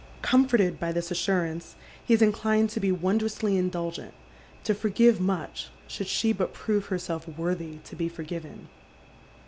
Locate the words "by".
0.79-0.91